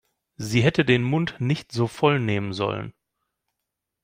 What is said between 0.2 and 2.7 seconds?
Sie hätte den Mund nicht so voll nehmen